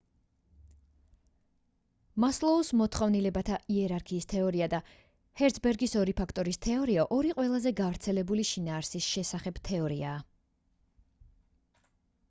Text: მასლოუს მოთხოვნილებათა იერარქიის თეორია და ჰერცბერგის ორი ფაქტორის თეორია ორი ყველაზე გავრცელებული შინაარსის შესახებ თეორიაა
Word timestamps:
მასლოუს 2.23 2.71
მოთხოვნილებათა 2.79 3.59
იერარქიის 3.73 4.27
თეორია 4.33 4.69
და 4.75 4.79
ჰერცბერგის 5.43 5.95
ორი 6.05 6.17
ფაქტორის 6.23 6.61
თეორია 6.69 7.07
ორი 7.19 7.35
ყველაზე 7.41 7.75
გავრცელებული 7.83 8.49
შინაარსის 8.55 9.11
შესახებ 9.13 9.63
თეორიაა 9.71 10.19